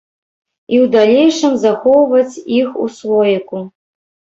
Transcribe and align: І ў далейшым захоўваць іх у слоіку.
І 0.73 0.79
ў 0.83 0.89
далейшым 0.95 1.53
захоўваць 1.65 2.41
іх 2.59 2.69
у 2.87 2.91
слоіку. 2.99 3.57